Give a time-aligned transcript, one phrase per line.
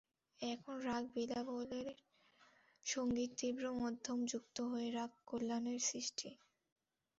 [0.41, 1.89] কখনো রাগ বিলাবলের
[2.85, 6.41] সঙ্গে তীব্র মধ্যম যুক্ত হয়ে রাগ কল্যাণের সৃষ্টি হয়েছে।